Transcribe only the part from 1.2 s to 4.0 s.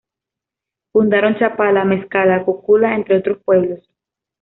Chapala, Mezcala, Cocula, entre otros pueblos.